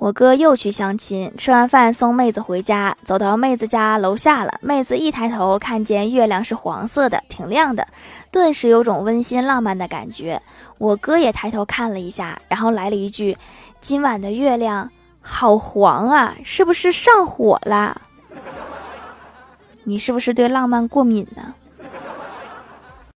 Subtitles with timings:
[0.00, 2.96] 我哥又去相亲，吃完饭送妹子回家。
[3.04, 7.86] 走到妹子家楼下了，妹子一抬头，看见月亮是黄色的，挺亮的，
[8.32, 10.40] 顿时有种温馨浪漫的感觉。
[10.78, 13.36] 我哥也抬头看了一下，然后来了一句：
[13.82, 14.90] 「今晚的月亮
[15.20, 18.00] 好黄啊，是不是上火了？
[19.84, 21.54] 你是不是对浪漫过敏呢？」